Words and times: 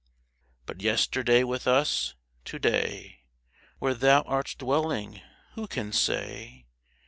But 0.65 0.81
yesterday 0.81 1.43
with 1.43 1.67
us. 1.67 2.15
To 2.45 2.57
day 2.57 3.25
Where 3.77 3.93
thou 3.93 4.23
art 4.23 4.55
dwelling, 4.57 5.21
who 5.53 5.67
can 5.67 5.91
say 5.93 6.65